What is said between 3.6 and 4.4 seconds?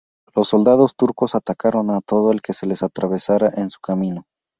su camino.